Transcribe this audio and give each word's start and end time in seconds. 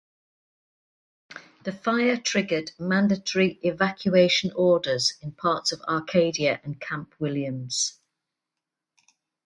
The 1.63 1.71
fire 1.71 2.17
triggered 2.17 2.71
mandatory 2.79 3.59
evacuation 3.61 4.51
orders 4.55 5.13
in 5.21 5.31
parts 5.33 5.71
of 5.73 5.81
Arcadia 5.83 6.59
and 6.63 6.81
Camp 6.81 7.13
Williams. 7.19 7.99